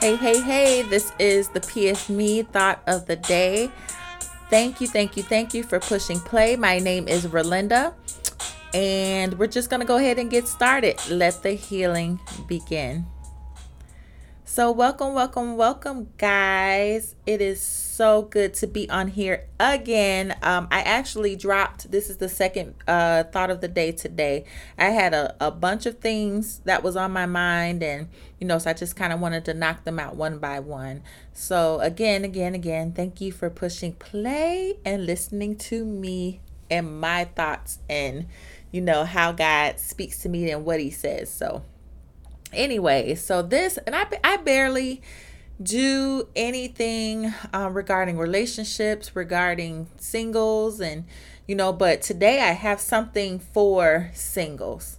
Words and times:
Hey, 0.00 0.14
hey, 0.14 0.40
hey, 0.40 0.82
this 0.82 1.12
is 1.18 1.48
the 1.48 1.58
PS 1.58 2.08
Me 2.08 2.44
thought 2.44 2.80
of 2.86 3.06
the 3.06 3.16
day. 3.16 3.68
Thank 4.48 4.80
you, 4.80 4.86
thank 4.86 5.16
you, 5.16 5.24
thank 5.24 5.54
you 5.54 5.64
for 5.64 5.80
pushing 5.80 6.20
play. 6.20 6.54
My 6.54 6.78
name 6.78 7.08
is 7.08 7.26
Ralinda, 7.26 7.94
and 8.72 9.36
we're 9.40 9.48
just 9.48 9.70
going 9.70 9.80
to 9.80 9.86
go 9.86 9.96
ahead 9.96 10.20
and 10.20 10.30
get 10.30 10.46
started. 10.46 11.00
Let 11.10 11.42
the 11.42 11.50
healing 11.50 12.20
begin. 12.46 13.06
So, 14.44 14.70
welcome, 14.70 15.14
welcome, 15.14 15.56
welcome, 15.56 16.10
guys. 16.16 17.16
It 17.26 17.40
is 17.40 17.60
so 17.98 18.22
good 18.22 18.54
to 18.54 18.68
be 18.68 18.88
on 18.88 19.08
here 19.08 19.44
again. 19.58 20.36
Um, 20.40 20.68
I 20.70 20.82
actually 20.82 21.34
dropped 21.34 21.90
this 21.90 22.08
is 22.08 22.18
the 22.18 22.28
second 22.28 22.76
uh, 22.86 23.24
thought 23.24 23.50
of 23.50 23.60
the 23.60 23.66
day 23.66 23.90
today. 23.90 24.44
I 24.78 24.90
had 24.90 25.14
a, 25.14 25.34
a 25.44 25.50
bunch 25.50 25.84
of 25.84 25.98
things 25.98 26.60
that 26.60 26.84
was 26.84 26.94
on 26.94 27.10
my 27.10 27.26
mind, 27.26 27.82
and 27.82 28.08
you 28.38 28.46
know, 28.46 28.56
so 28.58 28.70
I 28.70 28.72
just 28.74 28.94
kind 28.94 29.12
of 29.12 29.18
wanted 29.18 29.44
to 29.46 29.54
knock 29.54 29.82
them 29.82 29.98
out 29.98 30.14
one 30.14 30.38
by 30.38 30.60
one. 30.60 31.02
So, 31.32 31.80
again, 31.80 32.24
again, 32.24 32.54
again, 32.54 32.92
thank 32.92 33.20
you 33.20 33.32
for 33.32 33.50
pushing 33.50 33.94
play 33.94 34.78
and 34.84 35.04
listening 35.04 35.56
to 35.56 35.84
me 35.84 36.40
and 36.70 37.00
my 37.00 37.24
thoughts 37.24 37.80
and 37.90 38.26
you 38.70 38.80
know 38.80 39.06
how 39.06 39.32
God 39.32 39.80
speaks 39.80 40.22
to 40.22 40.28
me 40.28 40.48
and 40.52 40.64
what 40.64 40.78
He 40.78 40.90
says. 40.92 41.32
So, 41.32 41.64
anyway, 42.52 43.16
so 43.16 43.42
this, 43.42 43.76
and 43.78 43.96
I, 43.96 44.06
I 44.22 44.36
barely 44.36 45.02
do 45.62 46.28
anything 46.36 47.34
um, 47.52 47.74
regarding 47.74 48.18
relationships, 48.18 49.14
regarding 49.16 49.88
singles, 49.98 50.80
and 50.80 51.04
you 51.46 51.54
know, 51.54 51.72
but 51.72 52.02
today 52.02 52.40
I 52.40 52.52
have 52.52 52.80
something 52.80 53.38
for 53.38 54.10
singles. 54.14 54.98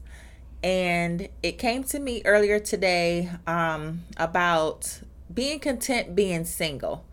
And 0.61 1.29
it 1.41 1.53
came 1.57 1.83
to 1.85 1.99
me 1.99 2.21
earlier 2.25 2.59
today 2.59 3.29
um, 3.47 4.03
about 4.17 5.01
being 5.33 5.59
content 5.59 6.15
being 6.15 6.43
single. 6.43 7.05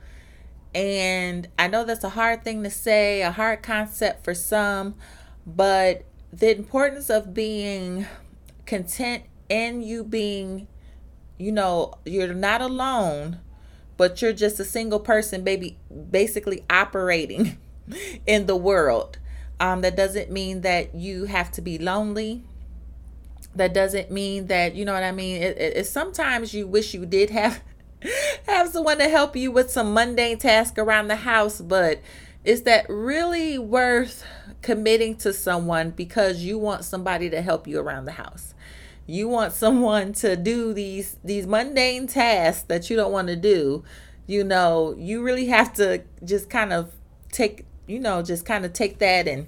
And 0.75 1.49
I 1.59 1.69
know 1.69 1.85
that's 1.85 2.05
a 2.05 2.11
hard 2.11 2.45
thing 2.45 2.63
to 2.65 2.71
say, 2.71 3.23
a 3.23 3.31
hard 3.31 3.63
concept 3.63 4.25
for 4.25 4.35
some, 4.35 4.95
but 5.47 6.05
the 6.33 6.55
importance 6.55 7.09
of 7.09 7.33
being 7.33 8.07
content 8.67 9.25
and 9.49 9.85
you 9.85 10.05
being, 10.05 10.67
you 11.39 11.53
know, 11.53 11.95
you're 12.05 12.35
not 12.35 12.61
alone, 12.61 13.39
but 13.97 14.21
you're 14.21 14.33
just 14.33 14.61
a 14.61 14.65
single 14.65 15.01
person, 15.01 15.45
baby, 15.45 15.79
basically 16.11 16.65
operating 16.71 17.59
in 18.27 18.47
the 18.47 18.57
world. 18.57 19.19
Um, 19.59 19.81
that 19.81 19.97
doesn't 19.97 20.31
mean 20.31 20.61
that 20.63 20.95
you 20.95 21.25
have 21.25 21.51
to 21.53 21.63
be 21.63 21.79
lonely. 21.79 22.43
That 23.55 23.73
doesn't 23.73 24.11
mean 24.11 24.49
that 24.49 24.75
you 24.75 24.85
know 24.85 24.93
what 24.93 25.03
I 25.03 25.13
mean. 25.13 25.43
It, 25.43 25.57
it, 25.57 25.77
it 25.79 25.87
sometimes 25.87 26.53
you 26.53 26.67
wish 26.67 26.93
you 26.93 27.07
did 27.07 27.31
have 27.31 27.63
have 28.47 28.69
someone 28.69 28.99
to 28.99 29.09
help 29.09 29.35
you 29.35 29.51
with 29.51 29.71
some 29.71 29.95
mundane 29.95 30.39
task 30.39 30.77
around 30.77 31.09
the 31.09 31.17
house, 31.17 31.61
but 31.61 32.01
is 32.45 32.63
that 32.63 32.87
really 32.89 33.59
worth 33.59 34.25
committing 34.63 35.17
to 35.17 35.33
someone 35.33 35.91
because 35.91 36.43
you 36.43 36.59
want 36.59 36.85
somebody 36.85 37.31
to 37.31 37.41
help 37.41 37.67
you 37.67 37.81
around 37.81 38.05
the 38.05 38.13
house? 38.13 38.55
You 39.07 39.29
want 39.29 39.53
someone 39.53 40.13
to 40.13 40.37
do 40.37 40.73
these 40.73 41.17
these 41.25 41.47
mundane 41.47 42.07
tasks 42.07 42.65
that 42.65 42.91
you 42.91 42.97
don't 42.97 43.13
want 43.13 43.29
to 43.29 43.37
do 43.37 43.85
you 44.27 44.43
know 44.43 44.95
you 44.99 45.23
really 45.23 45.47
have 45.47 45.73
to 45.73 46.03
just 46.25 46.51
kind 46.51 46.73
of 46.73 46.93
take 47.31 47.65
you 47.87 47.99
know 47.99 48.23
just 48.23 48.45
kind 48.45 48.65
of 48.65 48.73
take 48.73 48.99
that 48.99 49.29
and 49.29 49.47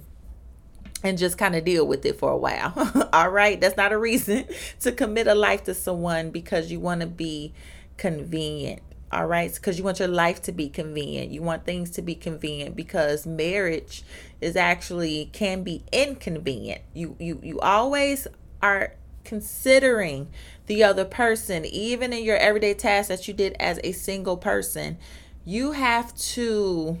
and 1.03 1.17
just 1.17 1.37
kind 1.37 1.55
of 1.55 1.63
deal 1.63 1.85
with 1.87 2.05
it 2.05 2.17
for 2.19 2.31
a 2.31 2.37
while. 2.37 2.73
All 3.13 3.29
right? 3.29 3.59
That's 3.59 3.77
not 3.77 3.91
a 3.91 3.97
reason 3.97 4.45
to 4.81 4.91
commit 4.91 5.27
a 5.27 5.35
life 5.35 5.63
to 5.65 5.73
someone 5.73 6.31
because 6.31 6.71
you 6.71 6.79
want 6.79 7.01
to 7.01 7.07
be 7.07 7.53
convenient. 7.97 8.81
All 9.11 9.25
right? 9.25 9.53
Because 9.53 9.77
you 9.77 9.83
want 9.83 9.99
your 9.99 10.07
life 10.07 10.41
to 10.43 10.51
be 10.51 10.69
convenient. 10.69 11.31
You 11.31 11.41
want 11.41 11.65
things 11.65 11.89
to 11.91 12.01
be 12.01 12.15
convenient 12.15 12.75
because 12.75 13.25
marriage 13.25 14.03
is 14.39 14.55
actually 14.55 15.29
can 15.33 15.63
be 15.63 15.83
inconvenient. 15.91 16.81
You 16.93 17.15
you 17.19 17.39
you 17.41 17.59
always 17.59 18.27
are 18.61 18.93
considering 19.23 20.29
the 20.67 20.83
other 20.83 21.05
person, 21.05 21.65
even 21.65 22.13
in 22.13 22.23
your 22.23 22.37
everyday 22.37 22.73
tasks 22.73 23.09
that 23.09 23.27
you 23.27 23.33
did 23.33 23.55
as 23.59 23.79
a 23.83 23.91
single 23.91 24.37
person, 24.37 24.97
you 25.45 25.71
have 25.71 26.15
to 26.15 26.99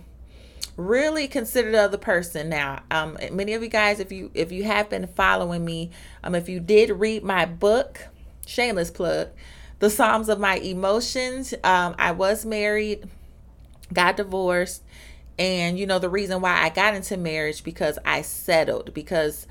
really 0.75 1.27
consider 1.27 1.71
the 1.71 1.81
other 1.81 1.97
person. 1.97 2.49
Now 2.49 2.83
um 2.89 3.17
many 3.31 3.53
of 3.53 3.61
you 3.61 3.69
guys 3.69 3.99
if 3.99 4.11
you 4.11 4.31
if 4.33 4.51
you 4.51 4.63
have 4.63 4.89
been 4.89 5.07
following 5.07 5.65
me 5.65 5.91
um 6.23 6.35
if 6.35 6.47
you 6.47 6.59
did 6.59 6.89
read 6.89 7.23
my 7.23 7.45
book 7.45 8.07
shameless 8.45 8.89
plug 8.89 9.29
the 9.79 9.89
psalms 9.89 10.27
of 10.27 10.39
my 10.39 10.55
emotions 10.55 11.53
um 11.63 11.93
i 11.99 12.11
was 12.11 12.45
married 12.45 13.07
got 13.93 14.17
divorced 14.17 14.83
and 15.37 15.77
you 15.77 15.85
know 15.85 15.99
the 15.99 16.09
reason 16.09 16.41
why 16.41 16.61
i 16.63 16.69
got 16.69 16.95
into 16.95 17.15
marriage 17.15 17.63
because 17.63 17.99
i 18.05 18.21
settled 18.21 18.91
because 18.93 19.45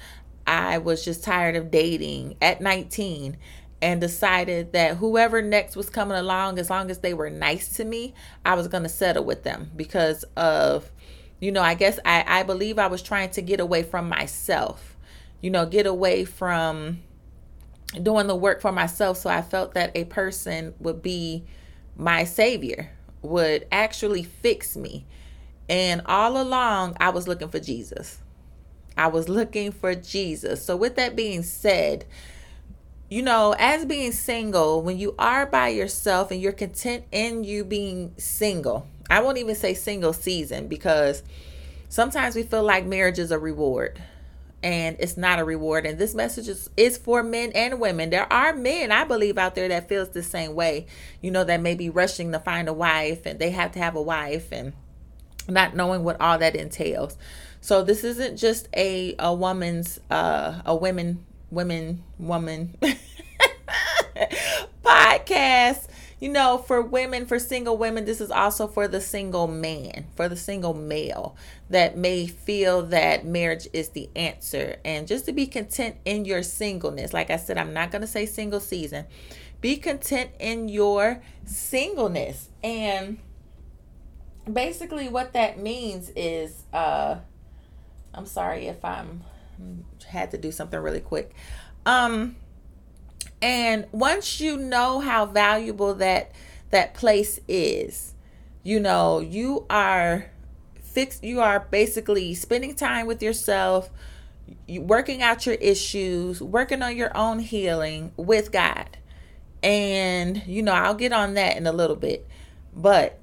I 0.49 0.79
was 0.79 1.05
just 1.05 1.23
tired 1.23 1.57
of 1.57 1.71
dating 1.71 2.39
at 2.41 2.63
19 2.63 3.37
and 3.83 4.01
decided 4.01 4.73
that 4.73 4.97
whoever 4.97 5.43
next 5.43 5.77
was 5.77 5.91
coming 5.91 6.17
along, 6.17 6.59
as 6.59 6.71
long 6.71 6.91
as 6.91 7.01
they 7.01 7.13
were 7.13 7.29
nice 7.29 7.77
to 7.77 7.85
me, 7.85 8.15
I 8.47 8.55
was 8.55 8.67
going 8.67 8.83
to 8.83 8.89
settle 8.89 9.25
with 9.25 9.45
them 9.45 9.71
because 9.77 10.25
of, 10.37 10.91
you 11.39 11.53
know, 11.53 11.61
I 11.61 11.75
guess 11.75 12.01
I, 12.03 12.25
I 12.27 12.43
believe 12.45 12.79
I 12.79 12.87
was 12.87 13.03
trying 13.03 13.29
to 13.33 13.43
get 13.43 13.61
away 13.61 13.83
from 13.83 14.09
myself, 14.09 14.97
you 15.43 15.51
know, 15.51 15.67
get 15.67 15.87
away 15.87 16.25
from 16.25 17.03
doing 18.03 18.27
the 18.27 18.35
work 18.35 18.63
for 18.63 18.73
myself. 18.73 19.19
So 19.19 19.29
I 19.29 19.43
felt 19.43 19.75
that 19.75 19.93
a 19.95 20.05
person 20.05 20.73
would 20.81 21.03
be 21.03 21.45
my 21.95 22.25
savior, 22.25 22.91
would 23.21 23.67
actually 23.71 24.23
fix 24.23 24.77
me. 24.79 25.05
And 25.69 26.01
all 26.07 26.41
along, 26.41 26.97
I 26.99 27.11
was 27.11 27.29
looking 27.29 27.51
for 27.51 27.61
Jesus. 27.61 28.23
I 28.99 29.07
was 29.07 29.29
looking 29.29 29.73
for 29.73 29.95
Jesus. 29.95 30.65
So, 30.65 30.77
with 30.77 30.97
that 30.97 31.17
being 31.17 31.43
said, 31.43 32.05
you 33.09 33.23
know, 33.23 33.55
as 33.59 33.87
being 33.87 34.13
single, 34.13 34.83
when 34.83 34.99
you 34.99 35.15
are 35.19 35.47
by 35.47 35.69
yourself 35.69 36.31
and 36.31 36.41
you're 36.41 36.53
content 36.53 37.05
in 37.11 37.45
you 37.45 37.65
being 37.65 38.13
single, 38.19 38.87
I 39.09 39.23
won't 39.23 39.39
even 39.39 39.55
say 39.55 39.73
single 39.73 40.13
season 40.13 40.69
because 40.69 41.23
sometimes 41.89 42.35
we 42.35 42.43
feel 42.43 42.63
like 42.63 42.85
marriage 42.85 43.19
is 43.19 43.31
a 43.31 43.39
reward 43.39 44.03
and 44.63 44.97
it's 44.99 45.17
not 45.17 45.39
a 45.39 45.45
reward. 45.45 45.87
And 45.87 45.99
this 45.99 46.15
message 46.15 46.49
is, 46.49 46.69
is 46.77 46.99
for 46.99 47.23
men 47.23 47.53
and 47.55 47.81
women. 47.81 48.11
There 48.11 48.31
are 48.31 48.53
men 48.53 48.93
i 48.93 49.05
believe 49.05 49.39
out 49.39 49.55
there 49.55 49.69
that 49.69 49.89
feels 49.89 50.11
the 50.11 50.23
same 50.23 50.55
way 50.55 50.87
you 51.23 51.31
know 51.31 51.45
that 51.45 51.61
may 51.61 51.75
be 51.75 51.89
rushing 51.89 52.33
to 52.33 52.39
find 52.39 52.69
a 52.69 52.73
wife 52.73 53.25
and 53.25 53.39
they 53.39 53.51
have 53.51 53.73
to 53.73 53.79
have 53.79 53.95
a 53.95 54.03
wife 54.03 54.53
and 54.53 54.73
not 55.49 55.75
knowing 55.75 56.05
what 56.05 56.21
all 56.21 56.39
that 56.39 56.55
entails 56.55 57.17
so 57.61 57.83
this 57.83 58.05
isn't 58.05 58.37
just 58.37 58.69
a 58.77 59.15
a 59.19 59.33
woman's 59.35 60.01
uh 60.11 60.63
a 60.65 60.75
women 60.75 61.25
women 61.51 62.03
woman 62.19 62.77
podcast. 64.85 65.87
You 66.21 66.31
know, 66.31 66.59
for 66.59 66.83
women, 66.83 67.27
for 67.27 67.39
single 67.39 67.77
women, 67.77 68.05
this 68.05 68.21
is 68.21 68.33
also 68.33 68.67
for 68.67 68.89
the 68.89 69.01
single 69.01 69.47
man, 69.47 70.07
for 70.17 70.29
the 70.29 70.35
single 70.37 70.75
male 70.75 71.37
that 71.71 71.97
may 71.97 72.27
feel 72.27 72.83
that 72.87 73.25
marriage 73.25 73.69
is 73.73 73.91
the 73.91 74.11
answer. 74.17 74.79
And 74.85 75.07
just 75.07 75.27
to 75.27 75.33
be 75.33 75.47
content 75.47 75.95
in 76.05 76.25
your 76.25 76.43
singleness. 76.43 77.13
Like 77.13 77.31
I 77.31 77.37
said, 77.37 77.57
I'm 77.57 77.73
not 77.73 77.93
going 77.93 78.03
to 78.03 78.09
say 78.09 78.27
single 78.27 78.59
season. 78.59 79.05
Be 79.61 79.77
content 79.77 80.31
in 80.41 80.69
your 80.69 81.23
singleness. 81.45 82.49
And 82.65 83.19
basically, 84.53 85.09
what 85.09 85.35
that 85.35 85.61
means 85.61 86.11
is, 86.17 86.65
uh, 86.73 87.19
I'm 88.15 88.27
sorry 88.27 88.67
if 88.67 88.85
I'm 88.85 89.25
had 90.07 90.31
to 90.31 90.39
do 90.39 90.53
something 90.53 90.79
really 90.79 91.01
quick. 91.01 91.35
Um 91.87 92.37
and 93.41 93.87
once 93.93 94.41
you 94.41 94.57
know 94.57 95.01
how 95.01 95.27
valuable 95.27 95.95
that 95.95 96.33
that 96.71 96.95
place 96.95 97.41
is, 97.49 98.15
you 98.63 98.81
know, 98.81 99.21
you 99.21 99.67
are 99.71 100.31
fixed 100.83 101.23
you 101.23 101.41
are 101.41 101.61
basically 101.61 102.35
spending 102.35 102.75
time 102.75 103.07
with 103.07 103.23
yourself, 103.23 103.91
working 104.69 105.23
out 105.23 105.47
your 105.47 105.57
issues, 105.57 106.41
working 106.41 106.83
on 106.83 106.97
your 106.97 107.17
own 107.17 107.39
healing 107.39 108.13
with 108.17 108.51
God. 108.53 108.97
And 109.63 110.45
you 110.47 110.63
know, 110.63 110.73
I'll 110.73 110.95
get 110.95 111.13
on 111.13 111.35
that 111.35 111.57
in 111.57 111.67
a 111.67 111.73
little 111.73 111.97
bit. 111.97 112.27
But 112.75 113.19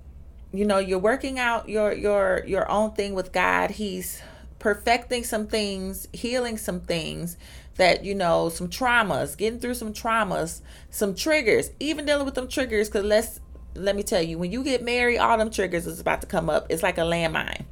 you 0.54 0.66
know, 0.66 0.80
you're 0.80 1.00
working 1.00 1.40
out 1.40 1.68
your 1.68 1.94
your 1.94 2.44
your 2.46 2.70
own 2.70 2.92
thing 2.92 3.14
with 3.14 3.32
God. 3.32 3.72
He's 3.72 4.22
perfecting 4.66 5.24
some 5.24 5.46
things, 5.46 6.08
healing 6.12 6.58
some 6.58 6.80
things 6.80 7.38
that, 7.76 8.04
you 8.04 8.16
know, 8.16 8.50
some 8.50 8.68
traumas, 8.68 9.38
getting 9.38 9.60
through 9.60 9.76
some 9.76 9.94
traumas, 9.94 10.62
some 10.90 11.14
triggers, 11.14 11.70
even 11.80 12.04
dealing 12.04 12.26
with 12.26 12.34
them 12.34 12.48
triggers. 12.48 12.90
Because 12.90 13.04
let's, 13.04 13.40
let 13.76 13.96
me 13.96 14.02
tell 14.02 14.24
you, 14.24 14.40
when 14.40 14.52
you 14.52 14.64
get 14.64 14.82
married, 14.82 15.20
all 15.20 15.38
them 15.38 15.52
triggers 15.52 15.86
is 15.86 16.00
about 16.00 16.22
to 16.22 16.26
come 16.26 16.50
up. 16.50 16.66
It's 16.72 16.82
like 16.82 16.98
a 16.98 17.02
landmine. 17.02 17.66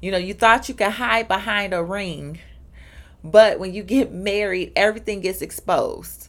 You 0.00 0.10
know, 0.10 0.18
you 0.18 0.34
thought 0.34 0.68
you 0.68 0.74
could 0.74 0.90
hide 0.90 1.28
behind 1.28 1.72
a 1.74 1.80
ring, 1.84 2.40
but 3.22 3.60
when 3.60 3.72
you 3.72 3.84
get 3.84 4.12
married, 4.12 4.72
everything 4.74 5.20
gets 5.20 5.42
exposed. 5.42 6.28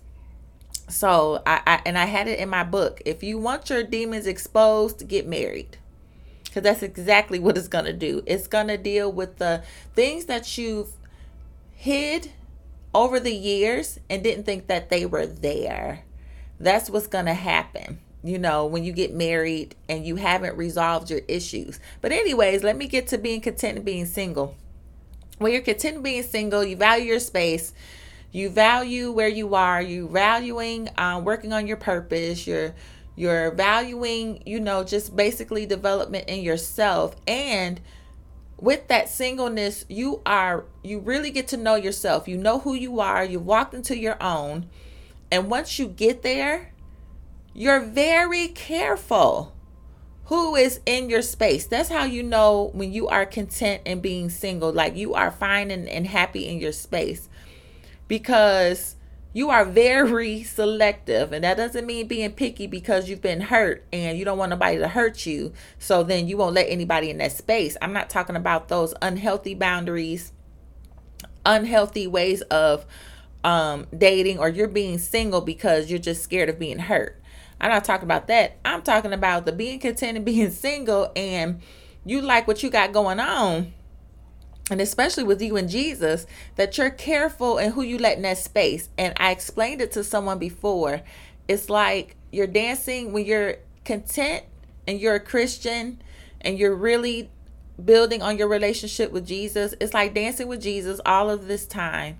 So 0.89 1.41
I, 1.47 1.59
I 1.65 1.81
and 1.87 1.97
I 1.97 2.05
had 2.05 2.27
it 2.27 2.37
in 2.37 2.49
my 2.49 2.63
book. 2.63 3.01
If 3.03 3.23
you 3.23 3.39
want 3.39 3.71
your 3.71 3.81
demons 3.81 4.27
exposed, 4.27 5.07
get 5.07 5.25
married. 5.25 5.79
Because 6.53 6.63
that's 6.63 6.83
exactly 6.83 7.39
what 7.39 7.57
it's 7.57 7.67
gonna 7.67 7.93
do. 7.93 8.21
It's 8.27 8.45
gonna 8.45 8.77
deal 8.77 9.11
with 9.11 9.37
the 9.37 9.63
things 9.95 10.25
that 10.25 10.55
you've 10.55 10.91
hid 11.71 12.29
over 12.93 13.19
the 13.19 13.33
years 13.33 13.99
and 14.07 14.23
didn't 14.23 14.43
think 14.43 14.67
that 14.67 14.91
they 14.91 15.03
were 15.07 15.25
there. 15.25 16.03
That's 16.59 16.91
what's 16.91 17.07
gonna 17.07 17.33
happen 17.33 17.97
you 18.23 18.39
know, 18.39 18.65
when 18.65 18.83
you 18.85 18.93
get 18.93 19.13
married 19.13 19.75
and 19.89 20.05
you 20.05 20.15
haven't 20.15 20.55
resolved 20.55 21.09
your 21.09 21.21
issues. 21.27 21.79
But, 21.99 22.13
anyways, 22.13 22.63
let 22.63 22.77
me 22.77 22.87
get 22.87 23.07
to 23.07 23.17
being 23.17 23.41
content 23.41 23.77
and 23.77 23.85
being 23.85 24.05
single. 24.05 24.55
When 25.39 25.51
you're 25.51 25.61
content 25.61 26.01
being 26.03 26.23
single, 26.23 26.63
you 26.63 26.77
value 26.77 27.05
your 27.05 27.19
space, 27.19 27.73
you 28.31 28.49
value 28.49 29.11
where 29.11 29.27
you 29.27 29.55
are, 29.55 29.81
you 29.81 30.07
valuing 30.07 30.89
um, 30.97 31.25
working 31.25 31.51
on 31.51 31.67
your 31.67 31.77
purpose, 31.77 32.47
you're 32.47 32.73
you're 33.15 33.51
valuing, 33.51 34.41
you 34.45 34.59
know, 34.59 34.83
just 34.83 35.15
basically 35.15 35.65
development 35.65 36.27
in 36.27 36.41
yourself 36.41 37.15
and 37.27 37.79
with 38.63 38.87
that 38.87 39.09
singleness, 39.09 39.83
you 39.89 40.21
are 40.25 40.63
you 40.83 40.99
really 40.99 41.31
get 41.31 41.49
to 41.49 41.57
know 41.57 41.75
yourself. 41.75 42.29
You 42.29 42.37
know 42.37 42.59
who 42.59 42.73
you 42.75 43.01
are, 43.01 43.23
you've 43.25 43.45
walked 43.45 43.73
into 43.73 43.97
your 43.97 44.15
own. 44.23 44.69
And 45.29 45.49
once 45.49 45.79
you 45.79 45.87
get 45.87 46.21
there, 46.21 46.71
you're 47.53 47.81
very 47.81 48.47
careful 48.47 49.53
who 50.25 50.55
is 50.55 50.79
in 50.85 51.09
your 51.09 51.21
space. 51.21 51.67
That's 51.67 51.89
how 51.89 52.05
you 52.05 52.23
know 52.23 52.71
when 52.73 52.93
you 52.93 53.09
are 53.09 53.25
content 53.25 53.81
and 53.85 54.01
being 54.01 54.29
single, 54.29 54.71
like 54.71 54.95
you 54.95 55.13
are 55.13 55.31
fine 55.31 55.69
and, 55.69 55.89
and 55.89 56.07
happy 56.07 56.47
in 56.47 56.59
your 56.59 56.71
space 56.71 57.27
because 58.07 58.95
you 59.33 59.49
are 59.49 59.65
very 59.65 60.43
selective. 60.43 61.33
And 61.33 61.43
that 61.43 61.57
doesn't 61.57 61.85
mean 61.85 62.07
being 62.07 62.31
picky 62.31 62.67
because 62.67 63.09
you've 63.09 63.21
been 63.21 63.41
hurt 63.41 63.83
and 63.91 64.17
you 64.17 64.23
don't 64.23 64.37
want 64.37 64.51
nobody 64.51 64.77
to 64.77 64.87
hurt 64.87 65.25
you. 65.25 65.53
So 65.79 66.03
then 66.03 66.27
you 66.27 66.37
won't 66.37 66.53
let 66.53 66.67
anybody 66.69 67.09
in 67.09 67.17
that 67.17 67.31
space. 67.31 67.75
I'm 67.81 67.93
not 67.93 68.09
talking 68.09 68.35
about 68.35 68.67
those 68.67 68.93
unhealthy 69.01 69.55
boundaries, 69.55 70.31
unhealthy 71.45 72.05
ways 72.05 72.41
of 72.43 72.85
um, 73.43 73.87
dating, 73.97 74.37
or 74.37 74.49
you're 74.49 74.67
being 74.67 74.99
single 74.99 75.41
because 75.41 75.89
you're 75.89 75.99
just 75.99 76.23
scared 76.23 76.49
of 76.49 76.59
being 76.59 76.79
hurt. 76.79 77.19
I'm 77.59 77.71
not 77.71 77.85
talking 77.85 78.05
about 78.05 78.27
that. 78.27 78.57
I'm 78.63 78.83
talking 78.83 79.13
about 79.13 79.45
the 79.45 79.51
being 79.51 79.79
content 79.79 80.17
and 80.17 80.25
being 80.25 80.51
single 80.51 81.11
and 81.15 81.59
you 82.05 82.21
like 82.21 82.47
what 82.47 82.61
you 82.61 82.69
got 82.69 82.91
going 82.91 83.19
on. 83.19 83.73
And 84.71 84.79
especially 84.79 85.23
with 85.23 85.41
you 85.41 85.57
and 85.57 85.69
Jesus, 85.69 86.25
that 86.55 86.77
you're 86.77 86.89
careful 86.89 87.57
in 87.57 87.71
who 87.71 87.81
you 87.81 87.97
let 87.97 88.17
in 88.17 88.23
that 88.23 88.37
space. 88.37 88.89
And 88.97 89.13
I 89.17 89.31
explained 89.31 89.81
it 89.81 89.91
to 89.93 90.03
someone 90.03 90.39
before. 90.39 91.01
It's 91.47 91.69
like 91.69 92.15
you're 92.31 92.47
dancing 92.47 93.11
when 93.11 93.25
you're 93.25 93.57
content 93.83 94.43
and 94.87 94.99
you're 94.99 95.15
a 95.15 95.19
Christian 95.19 96.01
and 96.41 96.57
you're 96.57 96.75
really 96.75 97.29
building 97.83 98.21
on 98.21 98.37
your 98.37 98.47
relationship 98.47 99.11
with 99.11 99.27
Jesus. 99.27 99.73
It's 99.81 99.93
like 99.93 100.13
dancing 100.13 100.47
with 100.47 100.61
Jesus 100.61 101.01
all 101.05 101.29
of 101.29 101.47
this 101.47 101.65
time 101.65 102.19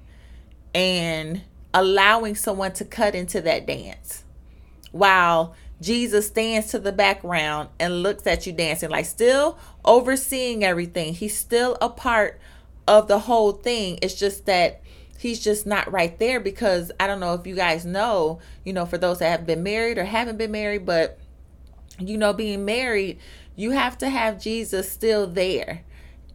and 0.76 1.44
allowing 1.74 2.36
someone 2.36 2.74
to 2.74 2.86
cut 2.86 3.16
into 3.16 3.42
that 3.42 3.66
dance 3.66 4.24
while 4.92 5.56
Jesus 5.84 6.28
stands 6.28 6.68
to 6.72 6.80
the 6.80 6.92
background 6.92 7.70
and 7.80 8.02
looks 8.02 8.26
at 8.26 8.48
you 8.48 8.54
dancing, 8.54 8.90
like 8.90 9.06
still 9.06 9.58
overseeing 9.86 10.64
everything. 10.64 11.14
He's 11.14 11.38
still 11.38 11.78
a 11.82 11.90
part 11.90 12.40
of 12.88 13.08
the 13.08 13.20
whole 13.20 13.52
thing. 13.52 14.00
It's 14.02 14.16
just 14.16 14.46
that 14.46 14.82
he's 15.18 15.44
just 15.44 15.66
not 15.66 15.92
right 15.92 16.18
there 16.20 16.40
because 16.40 16.92
I 17.00 17.08
don't 17.08 17.20
know 17.20 17.34
if 17.34 17.46
you 17.46 17.56
guys 17.56 17.86
know, 17.86 18.40
you 18.64 18.74
know, 18.74 18.86
for 18.86 18.98
those 18.98 19.20
that 19.20 19.30
have 19.30 19.46
been 19.46 19.64
married 19.64 19.98
or 19.98 20.06
haven't 20.06 20.38
been 20.38 20.52
married, 20.52 20.86
but 20.86 21.20
you 22.00 22.18
know, 22.18 22.34
being 22.34 22.66
married, 22.66 23.20
you 23.56 23.72
have 23.72 23.98
to 24.00 24.10
have 24.10 24.42
Jesus 24.42 24.92
still 24.92 25.28
there. 25.28 25.84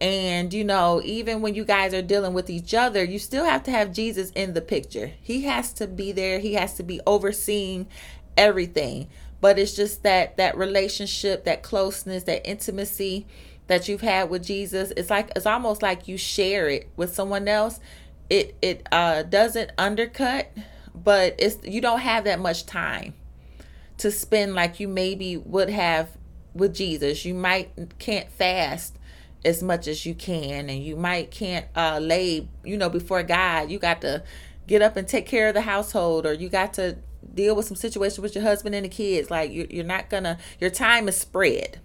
And, 0.01 0.53
you 0.53 0.63
know, 0.63 1.01
even 1.03 1.41
when 1.41 1.55
you 1.55 1.65
guys 1.65 1.93
are 1.93 2.01
dealing 2.01 2.33
with 2.33 2.49
each 2.49 2.73
other, 2.73 3.03
you 3.03 3.19
still 3.19 3.43
have 3.43 3.63
to 3.63 3.71
have 3.71 3.91
Jesus 3.91 4.31
in 4.31 4.53
the 4.53 4.61
picture. 4.61 5.11
He 5.21 5.41
has 5.41 5.73
to 5.73 5.87
be 5.87 6.13
there. 6.13 6.39
He 6.39 6.53
has 6.53 6.75
to 6.75 6.83
be 6.83 7.01
overseeing 7.05 7.87
everything 8.37 9.09
but 9.41 9.57
it's 9.57 9.75
just 9.75 10.03
that 10.03 10.37
that 10.37 10.57
relationship 10.57 11.45
that 11.45 11.63
closeness 11.63 12.23
that 12.23 12.47
intimacy 12.47 13.25
that 13.67 13.87
you've 13.87 14.01
had 14.01 14.29
with 14.29 14.43
jesus 14.43 14.91
it's 14.97 15.09
like 15.09 15.31
it's 15.35 15.45
almost 15.45 15.81
like 15.81 16.07
you 16.07 16.17
share 16.17 16.67
it 16.69 16.89
with 16.95 17.13
someone 17.13 17.47
else. 17.47 17.79
It 18.29 18.55
it 18.61 18.87
uh 18.91 19.23
doesn't 19.23 19.71
undercut 19.77 20.51
but 20.93 21.35
it's 21.37 21.57
you 21.63 21.81
don't 21.81 21.99
have 21.99 22.25
that 22.25 22.39
much 22.39 22.65
time 22.65 23.13
to 23.97 24.11
spend 24.11 24.53
like 24.55 24.79
you 24.79 24.87
maybe 24.87 25.37
would 25.37 25.69
have 25.69 26.17
with 26.53 26.75
jesus. 26.75 27.25
You 27.25 27.33
might 27.33 27.97
can't 27.99 28.29
fast 28.31 28.97
as 29.45 29.63
much 29.63 29.87
as 29.87 30.05
you 30.05 30.13
can 30.13 30.69
and 30.69 30.83
you 30.83 30.95
might 30.95 31.31
can't 31.31 31.65
uh 31.75 31.99
lay 32.01 32.47
you 32.63 32.77
know 32.77 32.89
before 32.89 33.23
god. 33.23 33.71
You 33.71 33.79
got 33.79 34.01
to 34.01 34.23
get 34.67 34.81
up 34.81 34.95
and 34.95 35.07
take 35.07 35.25
care 35.25 35.47
of 35.47 35.55
the 35.55 35.61
household 35.61 36.25
or 36.25 36.33
you 36.33 36.49
got 36.49 36.73
to 36.75 36.97
deal 37.39 37.55
with 37.55 37.65
some 37.65 37.77
situation 37.77 38.21
with 38.21 38.35
your 38.35 38.43
husband 38.43 38.75
and 38.75 38.85
the 38.85 38.89
kids. 38.89 39.31
Like 39.31 39.51
you're, 39.51 39.67
you're 39.69 39.85
not 39.85 40.09
gonna, 40.09 40.37
your 40.59 40.69
time 40.69 41.07
is 41.07 41.17
spread. 41.17 41.79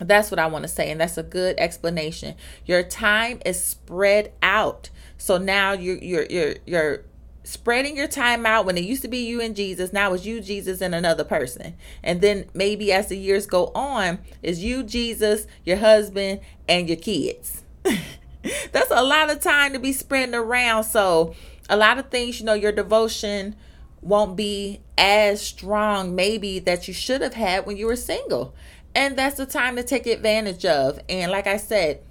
That's 0.00 0.30
what 0.30 0.40
I 0.40 0.46
want 0.46 0.62
to 0.62 0.68
say, 0.68 0.90
and 0.90 1.00
that's 1.00 1.18
a 1.18 1.22
good 1.22 1.56
explanation. 1.58 2.34
Your 2.64 2.82
time 2.82 3.40
is 3.44 3.62
spread 3.62 4.32
out. 4.42 4.90
So 5.18 5.38
now 5.38 5.72
you're 5.72 5.98
you're 5.98 6.26
you're 6.26 6.54
you're 6.66 7.04
spreading 7.44 7.96
your 7.96 8.08
time 8.08 8.46
out 8.46 8.64
when 8.64 8.78
it 8.78 8.84
used 8.84 9.02
to 9.02 9.08
be 9.08 9.18
you 9.18 9.40
and 9.40 9.56
Jesus, 9.56 9.92
now 9.92 10.12
it's 10.14 10.24
you, 10.24 10.40
Jesus, 10.40 10.80
and 10.80 10.94
another 10.94 11.24
person. 11.24 11.74
And 12.02 12.20
then 12.20 12.46
maybe 12.54 12.92
as 12.92 13.08
the 13.08 13.16
years 13.16 13.46
go 13.46 13.66
on, 13.74 14.20
is 14.42 14.62
you, 14.62 14.82
Jesus, 14.82 15.46
your 15.64 15.78
husband, 15.78 16.40
and 16.68 16.88
your 16.88 16.96
kids. 16.98 17.62
That's 18.72 18.90
a 18.90 19.02
lot 19.02 19.30
of 19.30 19.40
time 19.40 19.72
to 19.72 19.78
be 19.78 19.92
spreading 19.92 20.34
around. 20.34 20.84
So 20.84 21.34
a 21.68 21.76
lot 21.76 21.98
of 21.98 22.10
things, 22.10 22.40
you 22.40 22.46
know, 22.46 22.54
your 22.54 22.72
devotion 22.72 23.56
won't 24.02 24.36
be 24.36 24.80
as 24.98 25.40
strong 25.40 26.14
maybe 26.14 26.58
that 26.58 26.88
you 26.88 26.94
should 26.94 27.22
have 27.22 27.34
had 27.34 27.64
when 27.64 27.76
you 27.76 27.86
were 27.86 27.96
single. 27.96 28.54
And 28.94 29.16
that's 29.16 29.36
the 29.36 29.46
time 29.46 29.76
to 29.76 29.82
take 29.82 30.06
advantage 30.06 30.66
of. 30.66 31.00
And 31.08 31.30
like 31.30 31.46
I 31.46 31.56
said, 31.56 32.02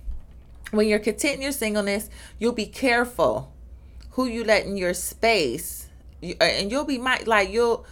when 0.71 0.87
you're 0.87 0.99
content 0.99 1.35
in 1.35 1.41
your 1.41 1.51
singleness, 1.51 2.09
you'll 2.39 2.53
be 2.53 2.65
careful 2.65 3.53
who 4.11 4.25
you 4.25 4.43
let 4.43 4.65
in 4.65 4.77
your 4.77 4.93
space. 4.93 5.89
Uh, 6.23 6.41
and 6.41 6.71
you'll 6.71 6.85
be 6.85 6.97
like 6.97 7.51
you'll 7.51 7.85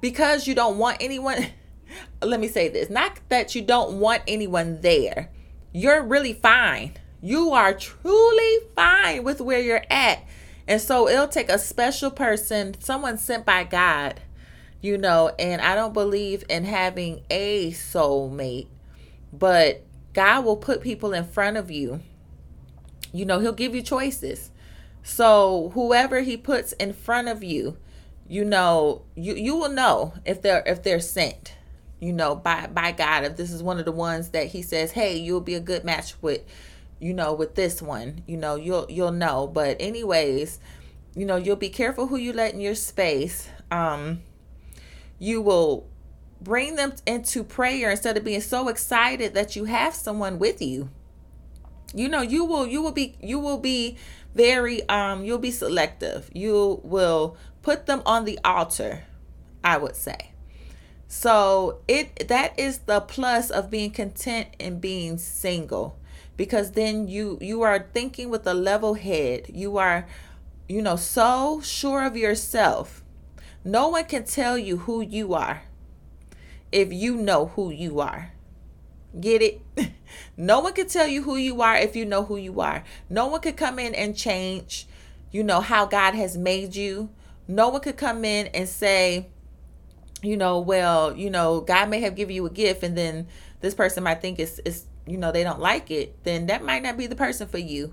because 0.00 0.46
you 0.46 0.54
don't 0.54 0.78
want 0.78 0.98
anyone 1.00 1.46
let 2.22 2.40
me 2.40 2.48
say 2.48 2.68
this, 2.68 2.90
not 2.90 3.18
that 3.28 3.54
you 3.54 3.62
don't 3.62 4.00
want 4.00 4.22
anyone 4.26 4.80
there. 4.80 5.30
You're 5.72 6.02
really 6.02 6.32
fine. 6.32 6.94
You 7.20 7.52
are 7.52 7.72
truly 7.72 8.58
fine 8.76 9.24
with 9.24 9.40
where 9.40 9.60
you're 9.60 9.84
at 9.90 10.20
and 10.66 10.80
so 10.80 11.08
it'll 11.08 11.28
take 11.28 11.50
a 11.50 11.58
special 11.58 12.10
person, 12.10 12.80
someone 12.80 13.18
sent 13.18 13.44
by 13.44 13.64
God, 13.64 14.20
you 14.80 14.96
know, 14.96 15.32
and 15.38 15.60
I 15.60 15.74
don't 15.74 15.92
believe 15.92 16.44
in 16.48 16.64
having 16.64 17.22
a 17.30 17.72
soulmate, 17.72 18.68
but 19.32 19.82
God 20.14 20.44
will 20.44 20.56
put 20.56 20.80
people 20.80 21.12
in 21.12 21.24
front 21.24 21.56
of 21.56 21.70
you. 21.70 22.00
You 23.12 23.24
know, 23.24 23.40
he'll 23.40 23.52
give 23.52 23.74
you 23.74 23.82
choices. 23.82 24.50
So 25.02 25.70
whoever 25.74 26.20
he 26.20 26.36
puts 26.36 26.72
in 26.72 26.94
front 26.94 27.28
of 27.28 27.44
you, 27.44 27.76
you 28.26 28.44
know, 28.44 29.02
you 29.14 29.34
you 29.34 29.54
will 29.54 29.68
know 29.68 30.14
if 30.24 30.40
they're 30.40 30.62
if 30.64 30.82
they're 30.82 30.98
sent, 31.00 31.54
you 32.00 32.12
know, 32.12 32.34
by 32.34 32.68
by 32.68 32.92
God. 32.92 33.24
If 33.24 33.36
this 33.36 33.52
is 33.52 33.62
one 33.62 33.78
of 33.78 33.84
the 33.84 33.92
ones 33.92 34.30
that 34.30 34.46
he 34.46 34.62
says, 34.62 34.92
"Hey, 34.92 35.16
you'll 35.18 35.42
be 35.42 35.54
a 35.54 35.60
good 35.60 35.84
match 35.84 36.14
with." 36.22 36.42
You 37.04 37.12
know 37.12 37.34
with 37.34 37.54
this 37.54 37.82
one 37.82 38.22
you 38.26 38.34
know 38.34 38.54
you'll 38.56 38.86
you'll 38.88 39.12
know. 39.12 39.46
But 39.46 39.76
anyways 39.78 40.58
you 41.14 41.26
know 41.26 41.36
you'll 41.36 41.56
be 41.56 41.68
careful 41.68 42.06
who 42.06 42.16
you 42.16 42.32
let 42.32 42.54
in 42.54 42.60
your 42.60 42.74
space. 42.74 43.46
Um 43.70 44.22
you 45.18 45.42
will 45.42 45.86
bring 46.40 46.76
them 46.76 46.94
into 47.06 47.44
prayer 47.44 47.90
instead 47.90 48.16
of 48.16 48.24
being 48.24 48.40
so 48.40 48.68
excited 48.68 49.34
that 49.34 49.54
you 49.54 49.64
have 49.66 49.94
someone 49.94 50.38
with 50.38 50.62
you. 50.62 50.88
You 51.92 52.08
know 52.08 52.22
you 52.22 52.42
will 52.46 52.66
you 52.66 52.80
will 52.80 52.92
be 52.92 53.16
you 53.20 53.38
will 53.38 53.58
be 53.58 53.98
very 54.34 54.88
um 54.88 55.26
you'll 55.26 55.36
be 55.36 55.50
selective. 55.50 56.30
You 56.32 56.80
will 56.82 57.36
put 57.60 57.84
them 57.84 58.02
on 58.06 58.24
the 58.24 58.38
altar 58.42 59.04
i 59.62 59.76
would 59.76 59.94
say. 59.94 60.30
So 61.06 61.80
it 61.86 62.28
that 62.28 62.58
is 62.58 62.78
the 62.78 63.00
plus 63.02 63.50
of 63.50 63.68
being 63.68 63.90
content 63.90 64.48
and 64.58 64.80
being 64.80 65.18
single 65.18 65.98
because 66.36 66.72
then 66.72 67.08
you 67.08 67.38
you 67.40 67.62
are 67.62 67.86
thinking 67.92 68.30
with 68.30 68.46
a 68.46 68.54
level 68.54 68.94
head. 68.94 69.46
You 69.52 69.76
are 69.78 70.06
you 70.68 70.82
know 70.82 70.96
so 70.96 71.60
sure 71.62 72.04
of 72.04 72.16
yourself. 72.16 73.02
No 73.64 73.88
one 73.88 74.04
can 74.04 74.24
tell 74.24 74.58
you 74.58 74.78
who 74.78 75.00
you 75.00 75.34
are 75.34 75.62
if 76.70 76.92
you 76.92 77.16
know 77.16 77.46
who 77.46 77.70
you 77.70 78.00
are. 78.00 78.32
Get 79.18 79.42
it? 79.42 79.60
No 80.36 80.60
one 80.60 80.72
can 80.72 80.86
tell 80.86 81.08
you 81.08 81.22
who 81.22 81.36
you 81.36 81.60
are 81.62 81.76
if 81.76 81.96
you 81.96 82.04
know 82.04 82.24
who 82.24 82.36
you 82.36 82.60
are. 82.60 82.84
No 83.08 83.26
one 83.26 83.40
could 83.40 83.56
come 83.56 83.78
in 83.78 83.94
and 83.94 84.16
change 84.16 84.86
you 85.34 85.42
know 85.42 85.60
how 85.60 85.84
god 85.84 86.14
has 86.14 86.38
made 86.38 86.76
you. 86.76 87.10
No 87.48 87.68
one 87.68 87.80
could 87.80 87.96
come 87.96 88.24
in 88.24 88.46
and 88.54 88.68
say, 88.68 89.26
you 90.22 90.36
know, 90.36 90.60
well, 90.60 91.12
you 91.12 91.28
know, 91.28 91.60
God 91.60 91.90
may 91.90 91.98
have 92.02 92.14
given 92.14 92.36
you 92.36 92.46
a 92.46 92.50
gift 92.50 92.84
and 92.84 92.96
then 92.96 93.26
this 93.60 93.74
person 93.74 94.04
might 94.04 94.22
think 94.22 94.38
it's, 94.38 94.60
it's 94.64 94.86
you 95.06 95.16
know, 95.16 95.32
they 95.32 95.44
don't 95.44 95.60
like 95.60 95.90
it, 95.90 96.22
then 96.24 96.46
that 96.46 96.64
might 96.64 96.82
not 96.82 96.96
be 96.96 97.06
the 97.06 97.16
person 97.16 97.46
for 97.46 97.58
you. 97.58 97.92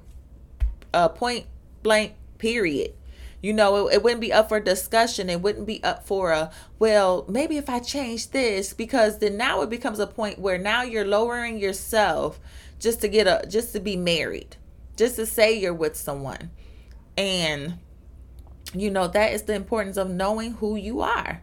Uh, 0.93 1.09
point 1.09 1.45
blank, 1.83 2.13
period. 2.37 2.93
You 3.41 3.53
know, 3.53 3.87
it, 3.87 3.95
it 3.95 4.03
wouldn't 4.03 4.21
be 4.21 4.31
up 4.31 4.49
for 4.49 4.59
discussion. 4.59 5.29
It 5.29 5.41
wouldn't 5.41 5.65
be 5.65 5.83
up 5.83 6.05
for 6.05 6.31
a, 6.31 6.51
well, 6.77 7.25
maybe 7.27 7.57
if 7.57 7.69
I 7.69 7.79
change 7.79 8.31
this, 8.31 8.73
because 8.73 9.17
then 9.17 9.35
now 9.35 9.61
it 9.61 9.69
becomes 9.69 9.99
a 9.99 10.07
point 10.07 10.39
where 10.39 10.57
now 10.57 10.83
you're 10.83 11.05
lowering 11.05 11.57
yourself 11.57 12.39
just 12.79 13.01
to 13.01 13.07
get 13.07 13.27
a, 13.27 13.47
just 13.47 13.73
to 13.73 13.79
be 13.79 13.95
married, 13.95 14.57
just 14.95 15.15
to 15.15 15.25
say 15.25 15.57
you're 15.57 15.73
with 15.73 15.95
someone. 15.95 16.51
And, 17.17 17.79
you 18.73 18.91
know, 18.91 19.07
that 19.07 19.33
is 19.33 19.43
the 19.43 19.55
importance 19.55 19.97
of 19.97 20.09
knowing 20.09 20.53
who 20.53 20.75
you 20.75 21.01
are. 21.01 21.41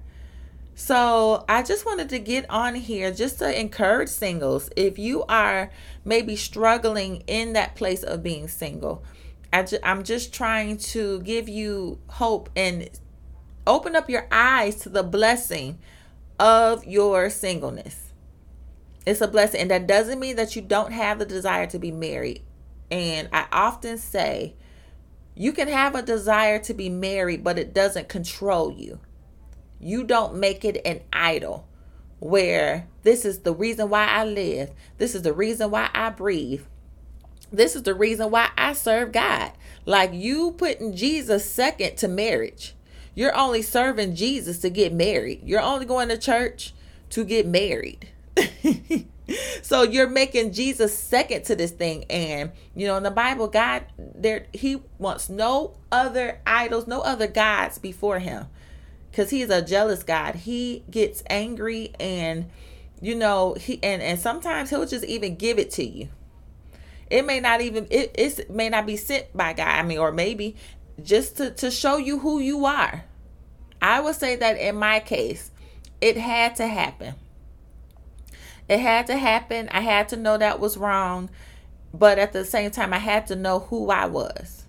So 0.80 1.44
I 1.48 1.64
just 1.64 1.84
wanted 1.84 2.08
to 2.10 2.20
get 2.20 2.48
on 2.48 2.76
here 2.76 3.10
just 3.10 3.40
to 3.40 3.60
encourage 3.60 4.08
singles. 4.08 4.70
If 4.76 4.96
you 4.96 5.24
are 5.24 5.72
maybe 6.04 6.36
struggling 6.36 7.24
in 7.26 7.54
that 7.54 7.74
place 7.74 8.04
of 8.04 8.22
being 8.22 8.46
single, 8.46 9.02
I 9.52 9.64
ju- 9.64 9.80
I'm 9.82 10.04
just 10.04 10.32
trying 10.32 10.76
to 10.78 11.20
give 11.22 11.48
you 11.48 11.98
hope 12.06 12.48
and 12.54 12.88
open 13.66 13.96
up 13.96 14.08
your 14.08 14.28
eyes 14.30 14.76
to 14.76 14.88
the 14.88 15.02
blessing 15.02 15.80
of 16.38 16.84
your 16.84 17.28
singleness. 17.28 18.12
It's 19.04 19.20
a 19.20 19.26
blessing. 19.26 19.62
And 19.62 19.72
that 19.72 19.88
doesn't 19.88 20.20
mean 20.20 20.36
that 20.36 20.54
you 20.54 20.62
don't 20.62 20.92
have 20.92 21.18
the 21.18 21.26
desire 21.26 21.66
to 21.66 21.78
be 21.80 21.90
married. 21.90 22.44
And 22.88 23.28
I 23.32 23.46
often 23.50 23.98
say, 23.98 24.54
you 25.34 25.50
can 25.52 25.66
have 25.66 25.96
a 25.96 26.02
desire 26.02 26.60
to 26.60 26.72
be 26.72 26.88
married, 26.88 27.42
but 27.42 27.58
it 27.58 27.74
doesn't 27.74 28.08
control 28.08 28.70
you. 28.70 29.00
You 29.80 30.04
don't 30.04 30.36
make 30.36 30.64
it 30.64 30.80
an 30.84 31.00
idol 31.12 31.66
where 32.20 32.86
this 33.02 33.24
is 33.24 33.40
the 33.40 33.52
reason 33.52 33.90
why 33.90 34.06
I 34.06 34.24
live, 34.24 34.70
this 34.98 35.14
is 35.14 35.22
the 35.22 35.32
reason 35.32 35.70
why 35.70 35.90
I 35.94 36.10
breathe, 36.10 36.62
this 37.52 37.76
is 37.76 37.84
the 37.84 37.94
reason 37.94 38.30
why 38.30 38.50
I 38.56 38.72
serve 38.72 39.12
God. 39.12 39.52
Like 39.86 40.12
you 40.12 40.52
putting 40.52 40.94
Jesus 40.94 41.50
second 41.50 41.96
to 41.98 42.08
marriage. 42.08 42.74
You're 43.14 43.36
only 43.36 43.62
serving 43.62 44.14
Jesus 44.14 44.58
to 44.58 44.70
get 44.70 44.92
married. 44.92 45.40
You're 45.44 45.62
only 45.62 45.86
going 45.86 46.08
to 46.08 46.18
church 46.18 46.74
to 47.10 47.24
get 47.24 47.46
married. 47.46 48.08
so 49.62 49.82
you're 49.82 50.08
making 50.08 50.52
Jesus 50.52 50.96
second 50.96 51.44
to 51.44 51.56
this 51.56 51.70
thing 51.70 52.04
and 52.04 52.52
you 52.74 52.86
know 52.86 52.96
in 52.96 53.02
the 53.02 53.10
Bible 53.10 53.48
God 53.48 53.84
there 53.98 54.46
he 54.52 54.80
wants 54.98 55.28
no 55.28 55.76
other 55.90 56.40
idols, 56.46 56.86
no 56.86 57.00
other 57.00 57.26
gods 57.26 57.78
before 57.78 58.20
him. 58.20 58.46
Cuz 59.18 59.30
he's 59.30 59.50
a 59.50 59.62
jealous 59.62 60.02
God. 60.02 60.36
He 60.36 60.84
gets 60.90 61.22
angry 61.28 61.92
and 61.98 62.50
you 63.00 63.14
know 63.14 63.54
he 63.54 63.80
and 63.82 64.00
and 64.00 64.18
sometimes 64.18 64.70
he'll 64.70 64.86
just 64.86 65.04
even 65.04 65.34
give 65.34 65.58
it 65.58 65.70
to 65.72 65.84
you 65.84 66.08
it 67.10 67.24
may 67.24 67.40
not 67.40 67.60
even 67.60 67.86
it 67.90 68.14
it 68.14 68.50
may 68.50 68.68
not 68.68 68.86
be 68.86 68.96
sent 68.96 69.34
by 69.36 69.52
God. 69.52 69.68
I 69.68 69.82
mean, 69.82 69.98
or 69.98 70.12
maybe 70.12 70.56
just 71.02 71.36
to, 71.38 71.50
to 71.52 71.70
show 71.70 71.96
you 71.96 72.18
who 72.18 72.38
you 72.38 72.66
are. 72.66 73.04
I 73.80 74.00
would 74.00 74.16
say 74.16 74.36
that 74.36 74.58
in 74.58 74.76
my 74.76 75.00
case, 75.00 75.50
it 76.00 76.16
had 76.16 76.56
to 76.56 76.66
happen. 76.66 77.14
It 78.68 78.80
had 78.80 79.06
to 79.06 79.16
happen. 79.16 79.68
I 79.70 79.80
had 79.80 80.08
to 80.10 80.16
know 80.16 80.36
that 80.36 80.60
was 80.60 80.76
wrong. 80.76 81.30
But 81.94 82.18
at 82.18 82.32
the 82.32 82.44
same 82.44 82.70
time, 82.70 82.92
I 82.92 82.98
had 82.98 83.26
to 83.28 83.36
know 83.36 83.60
who 83.60 83.90
I 83.90 84.06
was. 84.06 84.64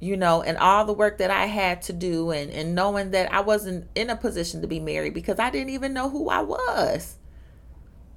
You 0.00 0.16
know, 0.16 0.42
and 0.42 0.56
all 0.58 0.84
the 0.84 0.92
work 0.92 1.18
that 1.18 1.30
I 1.30 1.46
had 1.46 1.82
to 1.82 1.92
do, 1.92 2.30
and, 2.30 2.52
and 2.52 2.74
knowing 2.74 3.10
that 3.10 3.32
I 3.32 3.40
wasn't 3.40 3.88
in 3.96 4.10
a 4.10 4.16
position 4.16 4.60
to 4.62 4.68
be 4.68 4.78
married 4.78 5.12
because 5.12 5.40
I 5.40 5.50
didn't 5.50 5.70
even 5.70 5.92
know 5.92 6.08
who 6.08 6.28
I 6.28 6.42
was. 6.42 7.16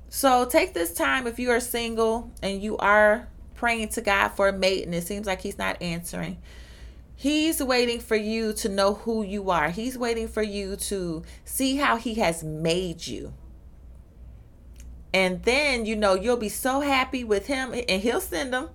So 0.09 0.45
take 0.45 0.73
this 0.73 0.93
time 0.93 1.25
if 1.25 1.39
you 1.39 1.49
are 1.51 1.59
single 1.59 2.31
and 2.43 2.61
you 2.61 2.77
are 2.77 3.29
praying 3.55 3.87
to 3.89 4.01
God 4.01 4.29
for 4.29 4.49
a 4.49 4.53
mate 4.53 4.85
and 4.85 4.93
it 4.93 5.07
seems 5.07 5.25
like 5.25 5.41
He's 5.41 5.57
not 5.57 5.81
answering. 5.81 6.37
He's 7.15 7.61
waiting 7.61 7.99
for 7.99 8.15
you 8.15 8.51
to 8.53 8.67
know 8.67 8.95
who 8.95 9.23
you 9.23 9.51
are. 9.51 9.69
He's 9.69 9.97
waiting 9.97 10.27
for 10.27 10.41
you 10.41 10.75
to 10.75 11.23
see 11.45 11.77
how 11.77 11.95
He 11.95 12.15
has 12.15 12.43
made 12.43 13.05
you. 13.05 13.33
And 15.13 15.43
then, 15.43 15.85
you 15.85 15.95
know, 15.95 16.15
you'll 16.15 16.37
be 16.37 16.49
so 16.49 16.81
happy 16.81 17.23
with 17.23 17.45
Him 17.45 17.73
and 17.73 18.01
He'll 18.01 18.19
send 18.19 18.53
them. 18.53 18.69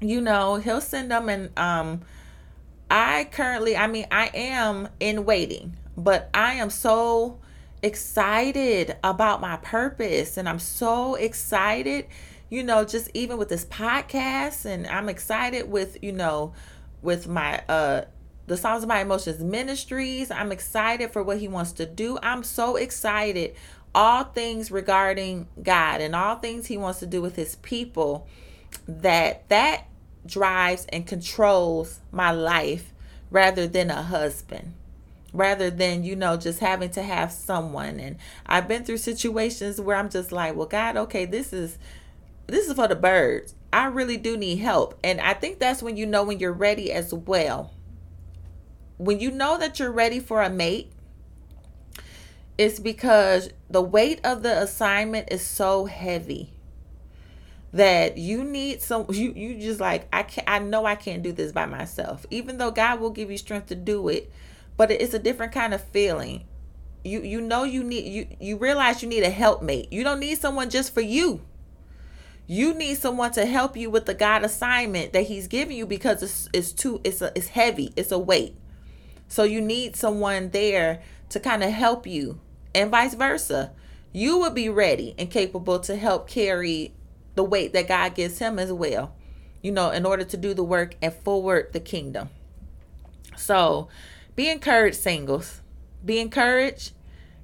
You 0.00 0.20
know, 0.20 0.56
He'll 0.56 0.80
send 0.80 1.10
them. 1.10 1.28
And 1.28 1.58
um, 1.58 2.02
I 2.90 3.28
currently, 3.30 3.76
I 3.76 3.86
mean, 3.86 4.06
I 4.10 4.30
am 4.34 4.88
in 5.00 5.24
waiting, 5.24 5.76
but 5.96 6.30
I 6.34 6.54
am 6.54 6.70
so 6.70 7.38
excited 7.82 8.96
about 9.04 9.40
my 9.40 9.56
purpose 9.56 10.36
and 10.36 10.48
I'm 10.48 10.58
so 10.58 11.14
excited, 11.14 12.06
you 12.48 12.62
know, 12.62 12.84
just 12.84 13.10
even 13.14 13.38
with 13.38 13.48
this 13.48 13.64
podcast 13.64 14.64
and 14.64 14.86
I'm 14.86 15.08
excited 15.08 15.70
with, 15.70 16.02
you 16.02 16.12
know, 16.12 16.52
with 17.02 17.28
my 17.28 17.62
uh 17.68 18.02
the 18.46 18.56
Psalms 18.56 18.84
of 18.84 18.88
My 18.88 19.00
Emotions 19.00 19.42
Ministries. 19.42 20.30
I'm 20.30 20.52
excited 20.52 21.10
for 21.10 21.22
what 21.22 21.38
he 21.38 21.48
wants 21.48 21.72
to 21.72 21.86
do. 21.86 22.18
I'm 22.22 22.44
so 22.44 22.76
excited 22.76 23.54
all 23.94 24.24
things 24.24 24.70
regarding 24.70 25.48
God 25.62 26.00
and 26.00 26.14
all 26.14 26.36
things 26.36 26.66
he 26.66 26.76
wants 26.76 27.00
to 27.00 27.06
do 27.06 27.20
with 27.20 27.34
his 27.34 27.56
people 27.56 28.28
that 28.86 29.48
that 29.48 29.86
drives 30.26 30.86
and 30.86 31.06
controls 31.06 32.00
my 32.10 32.30
life 32.30 32.92
rather 33.30 33.66
than 33.66 33.90
a 33.90 34.02
husband 34.02 34.74
rather 35.32 35.70
than 35.70 36.02
you 36.02 36.16
know 36.16 36.36
just 36.36 36.60
having 36.60 36.90
to 36.90 37.02
have 37.02 37.30
someone. 37.30 38.00
And 38.00 38.16
i've 38.46 38.68
been 38.68 38.84
through 38.84 38.98
situations 38.98 39.80
where 39.80 39.96
i'm 39.96 40.08
just 40.08 40.32
like 40.32 40.56
well 40.56 40.66
god 40.66 40.96
okay 40.96 41.24
this 41.24 41.52
is 41.52 41.78
this 42.46 42.68
is 42.68 42.74
for 42.74 42.86
the 42.88 42.94
birds. 42.94 43.54
I 43.72 43.86
really 43.86 44.16
do 44.16 44.36
need 44.36 44.56
help. 44.56 44.98
And 45.04 45.20
i 45.20 45.34
think 45.34 45.58
that's 45.58 45.82
when 45.82 45.96
you 45.96 46.06
know 46.06 46.22
when 46.24 46.38
you're 46.38 46.52
ready 46.52 46.92
as 46.92 47.12
well. 47.12 47.72
When 48.98 49.20
you 49.20 49.30
know 49.30 49.58
that 49.58 49.78
you're 49.78 49.92
ready 49.92 50.20
for 50.20 50.42
a 50.42 50.50
mate 50.50 50.92
it's 52.58 52.80
because 52.80 53.50
the 53.68 53.82
weight 53.82 54.18
of 54.24 54.42
the 54.42 54.62
assignment 54.62 55.28
is 55.30 55.46
so 55.46 55.84
heavy 55.84 56.55
that 57.72 58.16
you 58.16 58.44
need 58.44 58.80
some 58.80 59.06
you 59.10 59.32
you 59.32 59.60
just 59.60 59.80
like 59.80 60.08
I 60.12 60.22
can 60.22 60.44
I 60.46 60.58
know 60.58 60.84
I 60.86 60.94
can't 60.94 61.22
do 61.22 61.32
this 61.32 61.52
by 61.52 61.66
myself. 61.66 62.26
Even 62.30 62.58
though 62.58 62.70
God 62.70 63.00
will 63.00 63.10
give 63.10 63.30
you 63.30 63.38
strength 63.38 63.66
to 63.68 63.74
do 63.74 64.08
it 64.08 64.30
but 64.76 64.90
it's 64.90 65.14
a 65.14 65.18
different 65.18 65.52
kind 65.52 65.74
of 65.74 65.82
feeling. 65.82 66.44
You 67.04 67.22
you 67.22 67.40
know 67.40 67.64
you 67.64 67.82
need 67.82 68.06
you 68.06 68.26
you 68.40 68.56
realize 68.56 69.02
you 69.02 69.08
need 69.08 69.22
a 69.22 69.30
helpmate. 69.30 69.92
You 69.92 70.04
don't 70.04 70.20
need 70.20 70.38
someone 70.38 70.70
just 70.70 70.92
for 70.92 71.00
you. 71.00 71.42
You 72.46 72.74
need 72.74 72.98
someone 72.98 73.32
to 73.32 73.44
help 73.44 73.76
you 73.76 73.90
with 73.90 74.06
the 74.06 74.14
god 74.14 74.44
assignment 74.44 75.12
that 75.12 75.26
he's 75.26 75.48
giving 75.48 75.76
you 75.76 75.86
because 75.86 76.22
it's 76.22 76.48
it's 76.52 76.72
too 76.72 77.00
it's 77.04 77.20
a, 77.20 77.32
it's 77.34 77.48
heavy 77.48 77.92
it's 77.96 78.12
a 78.12 78.18
weight. 78.18 78.56
So 79.28 79.42
you 79.42 79.60
need 79.60 79.96
someone 79.96 80.50
there 80.50 81.02
to 81.30 81.40
kind 81.40 81.62
of 81.64 81.70
help 81.70 82.06
you 82.06 82.40
and 82.74 82.90
vice 82.90 83.14
versa. 83.14 83.72
You 84.12 84.38
will 84.38 84.50
be 84.50 84.68
ready 84.68 85.14
and 85.18 85.30
capable 85.30 85.78
to 85.80 85.96
help 85.96 86.28
carry 86.28 86.94
the 87.36 87.44
weight 87.44 87.72
that 87.72 87.86
god 87.86 88.14
gives 88.14 88.38
him 88.38 88.58
as 88.58 88.72
well 88.72 89.14
you 89.62 89.70
know 89.70 89.90
in 89.90 90.04
order 90.04 90.24
to 90.24 90.36
do 90.36 90.52
the 90.52 90.64
work 90.64 90.96
and 91.00 91.14
forward 91.14 91.72
the 91.72 91.80
kingdom 91.80 92.28
so 93.36 93.88
be 94.36 94.50
encouraged, 94.50 94.98
singles. 94.98 95.62
Be 96.04 96.20
encouraged. 96.20 96.92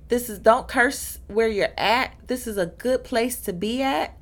This 0.09 0.29
is 0.29 0.39
don't 0.39 0.69
curse 0.69 1.19
where 1.27 1.49
you're 1.49 1.73
at. 1.79 2.15
This 2.27 2.47
is 2.47 2.59
a 2.59 2.67
good 2.67 3.03
place 3.03 3.41
to 3.43 3.53
be 3.53 3.83
at. 3.83 4.17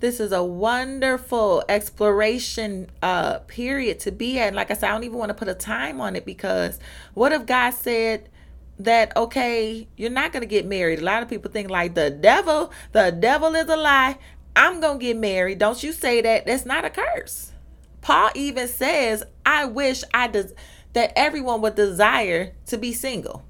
This 0.00 0.18
is 0.18 0.32
a 0.32 0.42
wonderful 0.42 1.62
exploration 1.68 2.90
uh 3.02 3.40
period 3.40 4.00
to 4.00 4.12
be 4.12 4.38
at. 4.38 4.54
like 4.54 4.70
I 4.70 4.74
said, 4.74 4.88
I 4.88 4.92
don't 4.92 5.04
even 5.04 5.18
want 5.18 5.28
to 5.28 5.34
put 5.34 5.48
a 5.48 5.54
time 5.54 6.00
on 6.00 6.16
it 6.16 6.24
because 6.24 6.78
what 7.12 7.32
if 7.32 7.44
God 7.44 7.70
said 7.70 8.30
that 8.78 9.14
okay, 9.14 9.86
you're 9.96 10.10
not 10.10 10.32
gonna 10.32 10.46
get 10.46 10.64
married? 10.64 11.00
A 11.00 11.04
lot 11.04 11.22
of 11.22 11.28
people 11.28 11.50
think 11.50 11.68
like 11.68 11.94
the 11.94 12.08
devil, 12.10 12.72
the 12.92 13.10
devil 13.10 13.54
is 13.54 13.68
a 13.68 13.76
lie. 13.76 14.16
I'm 14.56 14.80
gonna 14.80 14.98
get 14.98 15.18
married. 15.18 15.58
Don't 15.58 15.82
you 15.82 15.92
say 15.92 16.22
that. 16.22 16.46
That's 16.46 16.64
not 16.64 16.84
a 16.86 16.90
curse. 16.90 17.52
Paul 18.00 18.30
even 18.34 18.66
says, 18.68 19.22
I 19.44 19.66
wish 19.66 20.02
I 20.14 20.28
des- 20.28 20.54
that 20.94 21.12
everyone 21.14 21.60
would 21.60 21.74
desire 21.74 22.54
to 22.66 22.78
be 22.78 22.92
single. 22.92 23.44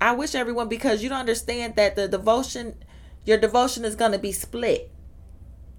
I 0.00 0.12
wish 0.12 0.34
everyone 0.34 0.68
because 0.68 1.02
you 1.02 1.08
don't 1.08 1.20
understand 1.20 1.76
that 1.76 1.96
the 1.96 2.06
devotion 2.06 2.84
your 3.24 3.38
devotion 3.38 3.84
is 3.84 3.96
going 3.96 4.12
to 4.12 4.18
be 4.18 4.30
split. 4.30 4.92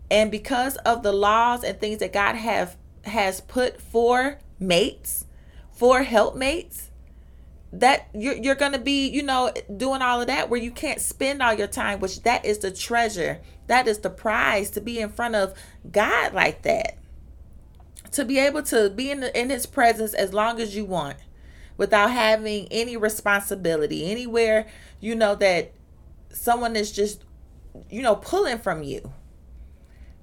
And 0.09 0.31
because 0.31 0.75
of 0.77 1.03
the 1.03 1.13
laws 1.13 1.63
and 1.63 1.79
things 1.79 1.99
that 1.99 2.11
God 2.11 2.35
have 2.35 2.77
has 3.05 3.39
put 3.41 3.79
for 3.79 4.39
mates, 4.59 5.25
for 5.71 6.03
helpmates, 6.03 6.86
that 7.73 8.07
you're 8.13 8.35
you're 8.35 8.55
gonna 8.55 8.79
be, 8.79 9.07
you 9.09 9.23
know, 9.23 9.51
doing 9.75 10.01
all 10.01 10.21
of 10.21 10.27
that 10.27 10.49
where 10.49 10.59
you 10.61 10.71
can't 10.71 11.01
spend 11.01 11.41
all 11.41 11.53
your 11.53 11.67
time, 11.67 11.99
which 11.99 12.23
that 12.23 12.45
is 12.45 12.59
the 12.59 12.71
treasure. 12.71 13.41
That 13.67 13.87
is 13.87 13.99
the 13.99 14.09
prize 14.09 14.69
to 14.71 14.81
be 14.81 14.99
in 14.99 15.09
front 15.09 15.35
of 15.35 15.53
God 15.91 16.33
like 16.33 16.63
that. 16.63 16.97
to 18.11 18.25
be 18.25 18.39
able 18.39 18.63
to 18.63 18.89
be 18.89 19.11
in, 19.11 19.19
the, 19.21 19.39
in 19.39 19.49
his 19.49 19.65
presence 19.65 20.13
as 20.13 20.33
long 20.33 20.59
as 20.59 20.75
you 20.75 20.85
want 20.85 21.17
without 21.77 22.11
having 22.11 22.67
any 22.71 22.97
responsibility 22.97 24.09
anywhere 24.09 24.67
you 24.99 25.13
know 25.15 25.35
that 25.35 25.71
someone 26.31 26.75
is 26.75 26.91
just 26.91 27.23
you 27.89 28.01
know 28.01 28.15
pulling 28.15 28.57
from 28.57 28.83
you 28.83 29.11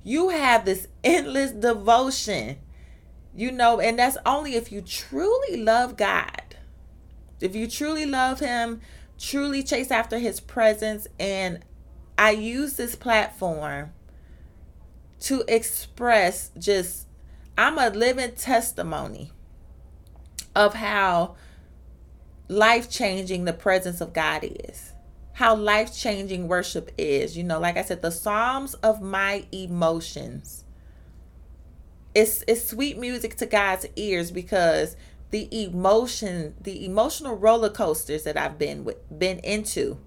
you 0.02 0.30
have 0.30 0.64
this 0.64 0.88
endless 1.04 1.52
devotion 1.52 2.58
you 3.34 3.52
know 3.52 3.80
and 3.80 3.98
that's 3.98 4.16
only 4.26 4.54
if 4.54 4.72
you 4.72 4.80
truly 4.80 5.56
love 5.62 5.96
god 5.96 6.42
if 7.40 7.54
you 7.54 7.68
truly 7.68 8.06
love 8.06 8.40
him 8.40 8.80
truly 9.18 9.62
chase 9.62 9.90
after 9.90 10.18
his 10.18 10.40
presence 10.40 11.06
and 11.18 11.60
i 12.18 12.30
use 12.30 12.74
this 12.74 12.94
platform 12.94 13.90
to 15.20 15.44
express 15.48 16.50
just 16.58 17.06
i'm 17.56 17.78
a 17.78 17.90
living 17.90 18.32
testimony 18.32 19.30
of 20.54 20.74
how 20.74 21.34
life 22.48 22.90
changing 22.90 23.44
the 23.44 23.52
presence 23.52 24.00
of 24.00 24.12
God 24.12 24.44
is. 24.44 24.92
How 25.32 25.54
life 25.54 25.96
changing 25.96 26.48
worship 26.48 26.90
is. 26.96 27.36
You 27.36 27.44
know, 27.44 27.58
like 27.58 27.76
I 27.76 27.82
said, 27.82 28.02
the 28.02 28.10
Psalms 28.10 28.74
of 28.74 29.02
my 29.02 29.46
emotions. 29.52 30.64
It's 32.14 32.44
it's 32.46 32.68
sweet 32.68 32.96
music 32.96 33.36
to 33.36 33.46
God's 33.46 33.86
ears 33.96 34.30
because 34.30 34.96
the 35.34 35.64
emotion, 35.64 36.54
the 36.60 36.84
emotional 36.84 37.36
roller 37.36 37.68
coasters 37.68 38.22
that 38.22 38.36
I've 38.36 38.56
been 38.56 38.84
with, 38.84 39.18
been 39.18 39.40
into 39.40 39.98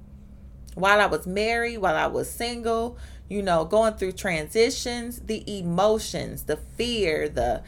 while 0.74 1.02
I 1.02 1.06
was 1.06 1.28
married, 1.28 1.80
while 1.80 1.98
I 1.98 2.08
was 2.08 2.30
single, 2.30 2.98
you 3.28 3.42
know, 3.42 3.66
going 3.66 3.96
through 3.96 4.14
transitions, 4.14 5.20
the 5.20 5.44
emotions, 5.60 6.44
the 6.44 6.56
fear, 6.56 7.28
the 7.28 7.62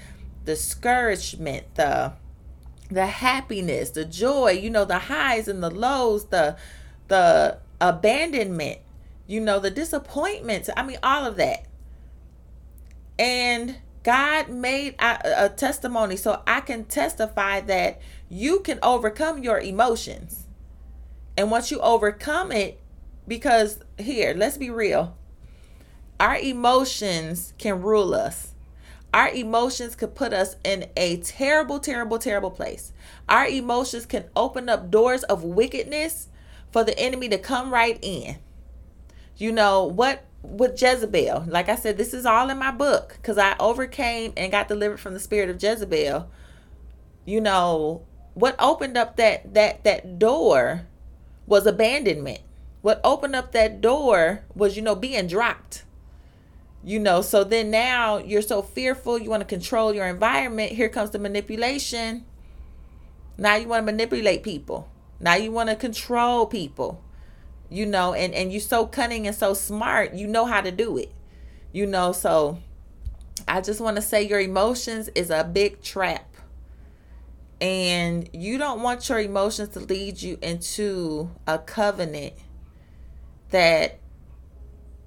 discouragement, 0.45 1.75
the 1.75 2.13
the 2.89 3.07
happiness, 3.07 3.89
the 3.89 4.05
joy, 4.05 4.51
you 4.51 4.69
know, 4.69 4.85
the 4.85 4.99
highs 4.99 5.49
and 5.49 5.61
the 5.61 5.69
lows, 5.69 6.27
the 6.27 6.55
the 7.09 7.57
abandonment, 7.81 8.77
you 9.27 9.41
know, 9.41 9.59
the 9.59 9.69
disappointments. 9.69 10.69
I 10.77 10.83
mean, 10.83 10.99
all 11.03 11.25
of 11.25 11.35
that. 11.35 11.65
And 13.17 13.75
God 14.03 14.49
made 14.49 14.95
a, 14.99 15.45
a 15.45 15.49
testimony 15.49 16.15
so 16.15 16.41
I 16.47 16.61
can 16.61 16.85
testify 16.85 17.61
that 17.61 17.99
you 18.29 18.59
can 18.61 18.79
overcome 18.81 19.43
your 19.43 19.59
emotions. 19.59 20.45
And 21.37 21.51
once 21.51 21.71
you 21.71 21.79
overcome 21.79 22.51
it, 22.51 22.79
because 23.27 23.79
here, 23.97 24.33
let's 24.35 24.57
be 24.57 24.69
real, 24.69 25.17
our 26.19 26.37
emotions 26.37 27.53
can 27.57 27.81
rule 27.81 28.13
us. 28.13 28.53
Our 29.13 29.29
emotions 29.29 29.95
could 29.95 30.15
put 30.15 30.33
us 30.33 30.55
in 30.63 30.87
a 30.95 31.17
terrible, 31.17 31.79
terrible, 31.79 32.19
terrible 32.19 32.51
place. 32.51 32.93
Our 33.27 33.47
emotions 33.47 34.05
can 34.05 34.25
open 34.35 34.69
up 34.69 34.91
doors 34.91 35.23
of 35.23 35.43
wickedness 35.43 36.27
for 36.71 36.83
the 36.83 36.97
enemy 36.99 37.29
to 37.29 37.37
come 37.37 37.73
right 37.73 37.97
in. 38.01 38.37
You 39.37 39.51
know, 39.51 39.83
what 39.83 40.25
with 40.41 40.81
Jezebel, 40.81 41.45
like 41.47 41.69
I 41.69 41.75
said, 41.75 41.97
this 41.97 42.13
is 42.13 42.25
all 42.25 42.49
in 42.49 42.57
my 42.57 42.71
book 42.71 43.17
because 43.17 43.37
I 43.37 43.55
overcame 43.59 44.33
and 44.37 44.51
got 44.51 44.67
delivered 44.67 44.99
from 44.99 45.13
the 45.13 45.19
spirit 45.19 45.49
of 45.49 45.61
Jezebel. 45.61 46.29
You 47.25 47.41
know, 47.41 48.03
what 48.33 48.55
opened 48.59 48.97
up 48.97 49.17
that 49.17 49.53
that 49.53 49.83
that 49.83 50.17
door 50.17 50.87
was 51.45 51.65
abandonment. 51.65 52.39
What 52.81 53.01
opened 53.03 53.35
up 53.35 53.51
that 53.51 53.81
door 53.81 54.43
was, 54.55 54.75
you 54.75 54.81
know, 54.81 54.95
being 54.95 55.27
dropped. 55.27 55.83
You 56.81 56.97
know 56.97 57.21
so 57.21 57.43
then 57.43 57.71
now 57.71 58.19
you're 58.19 58.41
so 58.41 58.61
fearful 58.61 59.17
you 59.17 59.29
want 59.29 59.41
to 59.41 59.45
control 59.45 59.93
your 59.93 60.07
environment 60.07 60.71
here 60.71 60.87
comes 60.87 61.09
the 61.09 61.19
manipulation. 61.19 62.23
Now 63.37 63.55
you 63.55 63.67
want 63.67 63.81
to 63.85 63.91
manipulate 63.91 64.43
people. 64.43 64.89
Now 65.19 65.35
you 65.35 65.51
want 65.51 65.69
to 65.69 65.75
control 65.75 66.45
people 66.45 67.03
you 67.69 67.85
know 67.85 68.13
and 68.13 68.33
and 68.33 68.51
you're 68.51 68.61
so 68.61 68.85
cunning 68.85 69.27
and 69.27 69.35
so 69.35 69.53
smart 69.53 70.13
you 70.13 70.27
know 70.27 70.45
how 70.45 70.61
to 70.61 70.71
do 70.71 70.97
it 70.97 71.11
you 71.71 71.85
know 71.85 72.11
so 72.11 72.57
i 73.47 73.61
just 73.61 73.79
want 73.79 73.95
to 73.95 74.01
say 74.01 74.21
your 74.21 74.39
emotions 74.39 75.09
is 75.15 75.29
a 75.29 75.43
big 75.43 75.81
trap 75.81 76.29
and 77.61 78.29
you 78.33 78.57
don't 78.57 78.81
want 78.81 79.07
your 79.09 79.19
emotions 79.19 79.69
to 79.69 79.79
lead 79.79 80.21
you 80.21 80.37
into 80.41 81.29
a 81.45 81.59
covenant 81.59 82.33
that 83.49 83.99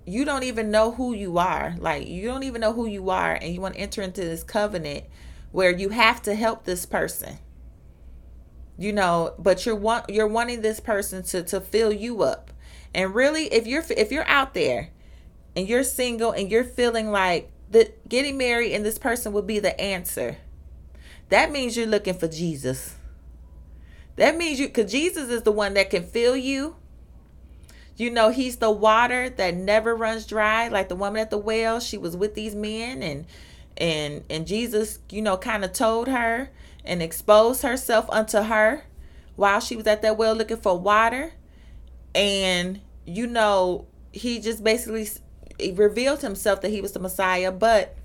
you 0.04 0.24
don't 0.24 0.42
even 0.42 0.70
know 0.70 0.92
who 0.92 1.14
you 1.14 1.38
are. 1.38 1.74
Like 1.78 2.08
you 2.08 2.26
don't 2.26 2.42
even 2.42 2.60
know 2.60 2.72
who 2.72 2.86
you 2.86 3.10
are 3.10 3.34
and 3.34 3.54
you 3.54 3.60
want 3.60 3.74
to 3.74 3.80
enter 3.80 4.02
into 4.02 4.20
this 4.22 4.42
covenant 4.42 5.04
where 5.52 5.70
you 5.70 5.90
have 5.90 6.22
to 6.22 6.34
help 6.34 6.64
this 6.64 6.84
person. 6.86 7.38
You 8.78 8.92
know, 8.92 9.34
but 9.38 9.64
you're 9.64 9.76
want 9.76 10.10
you're 10.10 10.26
wanting 10.26 10.62
this 10.62 10.80
person 10.80 11.22
to 11.24 11.42
to 11.44 11.60
fill 11.60 11.92
you 11.92 12.22
up. 12.22 12.50
And 12.94 13.14
really 13.14 13.44
if 13.52 13.66
you're 13.66 13.84
if 13.90 14.12
you're 14.12 14.28
out 14.28 14.54
there 14.54 14.90
and 15.56 15.68
you're 15.68 15.84
single 15.84 16.32
and 16.32 16.50
you're 16.50 16.64
feeling 16.64 17.10
like 17.10 17.50
that 17.70 18.08
getting 18.08 18.36
married 18.36 18.74
and 18.74 18.84
this 18.84 18.98
person 18.98 19.32
would 19.32 19.46
be 19.46 19.58
the 19.58 19.78
answer. 19.80 20.38
That 21.28 21.50
means 21.50 21.76
you're 21.76 21.86
looking 21.86 22.14
for 22.14 22.28
Jesus. 22.28 22.96
That 24.16 24.36
means 24.36 24.60
you 24.60 24.68
cuz 24.68 24.90
Jesus 24.90 25.30
is 25.30 25.42
the 25.42 25.52
one 25.52 25.74
that 25.74 25.90
can 25.90 26.04
fill 26.04 26.36
you 26.36 26.76
you 27.96 28.10
know, 28.10 28.30
he's 28.30 28.56
the 28.56 28.70
water 28.70 29.28
that 29.30 29.54
never 29.54 29.94
runs 29.94 30.26
dry, 30.26 30.68
like 30.68 30.88
the 30.88 30.96
woman 30.96 31.20
at 31.20 31.30
the 31.30 31.38
well. 31.38 31.78
She 31.80 31.98
was 31.98 32.16
with 32.16 32.34
these 32.34 32.54
men 32.54 33.02
and 33.02 33.26
and 33.76 34.24
and 34.30 34.46
Jesus, 34.46 34.98
you 35.10 35.22
know, 35.22 35.36
kind 35.36 35.64
of 35.64 35.72
told 35.72 36.08
her 36.08 36.50
and 36.84 37.02
exposed 37.02 37.62
herself 37.62 38.06
unto 38.10 38.42
her 38.42 38.84
while 39.36 39.60
she 39.60 39.76
was 39.76 39.86
at 39.86 40.02
that 40.02 40.16
well 40.16 40.34
looking 40.34 40.56
for 40.56 40.78
water. 40.78 41.34
And 42.14 42.80
you 43.04 43.26
know, 43.26 43.86
he 44.12 44.40
just 44.40 44.62
basically 44.62 45.08
revealed 45.74 46.20
himself 46.20 46.60
that 46.60 46.70
he 46.70 46.80
was 46.80 46.92
the 46.92 47.00
Messiah, 47.00 47.52
but 47.52 47.96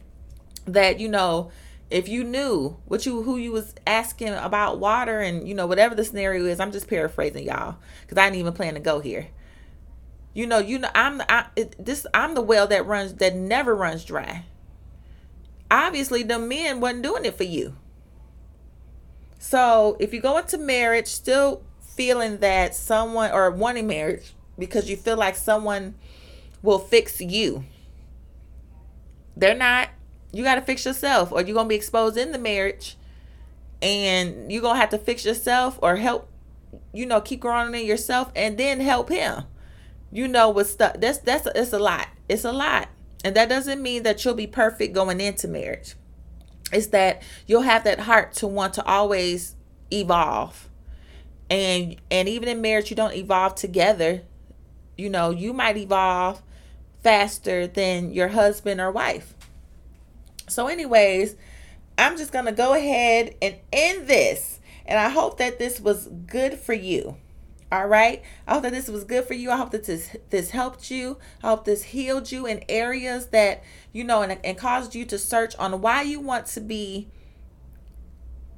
that 0.65 0.99
you 0.99 1.09
know, 1.09 1.51
if 1.89 2.09
you 2.09 2.23
knew 2.23 2.77
what 2.85 3.05
you 3.05 3.23
who 3.23 3.37
you 3.37 3.51
was 3.51 3.73
asking 3.85 4.33
about 4.33 4.79
water 4.79 5.19
and 5.19 5.47
you 5.47 5.53
know 5.53 5.67
whatever 5.67 5.95
the 5.95 6.03
scenario 6.03 6.45
is, 6.45 6.59
I'm 6.59 6.71
just 6.71 6.87
paraphrasing 6.87 7.45
y'all 7.45 7.77
because 8.01 8.17
I 8.17 8.25
didn't 8.25 8.39
even 8.39 8.53
plan 8.53 8.73
to 8.73 8.79
go 8.79 8.99
here. 8.99 9.27
You 10.33 10.45
know, 10.45 10.59
you 10.59 10.79
know, 10.79 10.89
I'm 10.93 11.21
I, 11.29 11.45
this. 11.79 12.05
I'm 12.13 12.35
the 12.35 12.41
well 12.41 12.67
that 12.67 12.85
runs 12.85 13.15
that 13.15 13.35
never 13.35 13.75
runs 13.75 14.05
dry. 14.05 14.45
Obviously, 15.71 16.23
the 16.23 16.39
men 16.39 16.79
wasn't 16.79 17.03
doing 17.03 17.25
it 17.25 17.35
for 17.35 17.43
you. 17.43 17.75
So 19.39 19.97
if 19.99 20.13
you 20.13 20.21
go 20.21 20.37
into 20.37 20.57
marriage 20.57 21.07
still 21.07 21.63
feeling 21.97 22.37
that 22.37 22.75
someone 22.75 23.31
or 23.31 23.51
wanting 23.51 23.87
marriage 23.87 24.33
because 24.57 24.89
you 24.89 24.95
feel 24.95 25.17
like 25.17 25.35
someone 25.35 25.95
will 26.61 26.79
fix 26.79 27.19
you, 27.19 27.65
they're 29.35 29.55
not. 29.55 29.89
You 30.31 30.43
got 30.43 30.55
to 30.55 30.61
fix 30.61 30.85
yourself, 30.85 31.31
or 31.31 31.41
you're 31.41 31.55
gonna 31.55 31.69
be 31.69 31.75
exposed 31.75 32.17
in 32.17 32.31
the 32.31 32.37
marriage, 32.37 32.95
and 33.81 34.51
you're 34.51 34.61
gonna 34.61 34.79
have 34.79 34.89
to 34.89 34.97
fix 34.97 35.25
yourself 35.25 35.79
or 35.81 35.97
help. 35.97 36.29
You 36.93 37.05
know, 37.05 37.21
keep 37.21 37.39
growing 37.39 37.73
in 37.73 37.85
yourself, 37.85 38.31
and 38.35 38.57
then 38.57 38.79
help 38.79 39.09
him 39.09 39.43
you 40.11 40.27
know 40.27 40.49
what 40.49 40.67
stuff 40.67 40.95
that's 40.99 41.19
that's 41.19 41.47
it's 41.55 41.73
a 41.73 41.79
lot 41.79 42.07
it's 42.29 42.45
a 42.45 42.51
lot 42.51 42.89
and 43.23 43.35
that 43.35 43.49
doesn't 43.49 43.81
mean 43.81 44.03
that 44.03 44.23
you'll 44.23 44.33
be 44.33 44.47
perfect 44.47 44.93
going 44.93 45.19
into 45.19 45.47
marriage 45.47 45.95
it's 46.71 46.87
that 46.87 47.21
you'll 47.45 47.61
have 47.61 47.83
that 47.83 48.01
heart 48.01 48.33
to 48.33 48.47
want 48.47 48.73
to 48.73 48.85
always 48.85 49.55
evolve 49.91 50.66
and 51.49 51.95
and 52.11 52.27
even 52.27 52.49
in 52.49 52.61
marriage 52.61 52.89
you 52.89 52.95
don't 52.95 53.15
evolve 53.15 53.55
together 53.55 54.21
you 54.97 55.09
know 55.09 55.29
you 55.29 55.53
might 55.53 55.77
evolve 55.77 56.41
faster 57.03 57.67
than 57.67 58.11
your 58.11 58.29
husband 58.29 58.81
or 58.81 58.91
wife 58.91 59.33
so 60.47 60.67
anyways 60.67 61.35
i'm 61.97 62.17
just 62.17 62.31
gonna 62.31 62.51
go 62.51 62.73
ahead 62.73 63.33
and 63.41 63.55
end 63.71 64.07
this 64.07 64.59
and 64.85 64.99
i 64.99 65.09
hope 65.09 65.37
that 65.37 65.59
this 65.59 65.79
was 65.79 66.07
good 66.27 66.55
for 66.55 66.73
you 66.73 67.15
all 67.69 67.87
right. 67.87 68.21
I 68.47 68.53
hope 68.53 68.63
that 68.63 68.71
this 68.71 68.87
was 68.87 69.03
good 69.03 69.25
for 69.25 69.33
you. 69.33 69.51
I 69.51 69.57
hope 69.57 69.71
that 69.71 69.83
this 69.83 70.15
this 70.29 70.51
helped 70.51 70.89
you. 70.89 71.17
I 71.43 71.49
hope 71.49 71.65
this 71.65 71.83
healed 71.83 72.31
you 72.31 72.45
in 72.45 72.63
areas 72.69 73.27
that 73.27 73.61
you 73.91 74.05
know 74.05 74.21
and, 74.21 74.39
and 74.43 74.57
caused 74.57 74.95
you 74.95 75.03
to 75.05 75.17
search 75.17 75.53
on 75.57 75.81
why 75.81 76.03
you 76.03 76.21
want 76.21 76.45
to 76.47 76.61
be 76.61 77.09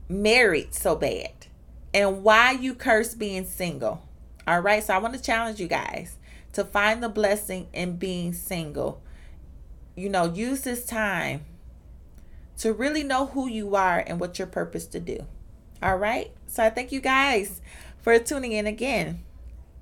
married 0.07 0.75
so 0.75 0.95
bad 0.95 1.47
and 1.93 2.23
why 2.23 2.51
you 2.51 2.75
curse 2.75 3.13
being 3.13 3.45
single. 3.45 4.07
All 4.47 4.59
right. 4.59 4.83
So 4.83 4.93
I 4.93 4.97
want 4.97 5.13
to 5.15 5.21
challenge 5.21 5.59
you 5.59 5.67
guys 5.67 6.17
to 6.53 6.63
find 6.63 7.03
the 7.03 7.09
blessing 7.09 7.67
in 7.73 7.97
being 7.97 8.33
single. 8.33 9.01
You 9.95 10.09
know, 10.09 10.25
use 10.25 10.61
this 10.61 10.85
time 10.85 11.45
to 12.57 12.73
really 12.73 13.03
know 13.03 13.27
who 13.27 13.47
you 13.47 13.75
are 13.75 14.03
and 14.05 14.19
what 14.19 14.37
your 14.37 14.47
purpose 14.47 14.85
to 14.87 14.99
do. 14.99 15.25
All 15.81 15.97
right. 15.97 16.31
So 16.47 16.63
I 16.63 16.69
thank 16.69 16.91
you 16.91 16.99
guys 16.99 17.61
for 18.01 18.17
tuning 18.19 18.51
in 18.51 18.67
again 18.67 19.23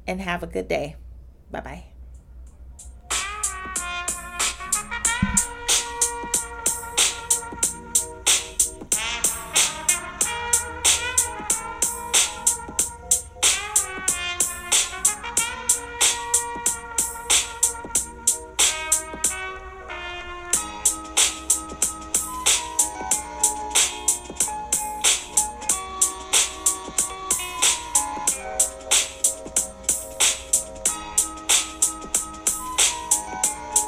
and 0.06 0.22
have 0.22 0.43
a 0.43 0.48
good 0.48 0.67
day. 0.67 0.96
Bye 1.52 1.62
bye. 1.62 1.97